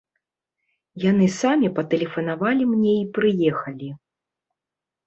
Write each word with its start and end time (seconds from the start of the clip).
Яны 1.03 1.27
самі 1.41 1.67
патэлефанавалі 1.81 2.63
мне 2.73 2.93
і 2.97 3.05
прыехалі. 3.21 3.97